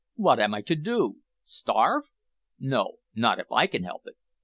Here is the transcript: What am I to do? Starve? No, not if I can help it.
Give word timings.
What 0.15 0.39
am 0.39 0.55
I 0.55 0.63
to 0.63 0.75
do? 0.75 1.17
Starve? 1.43 2.05
No, 2.59 2.93
not 3.13 3.39
if 3.39 3.51
I 3.51 3.67
can 3.67 3.83
help 3.83 4.07
it. 4.07 4.17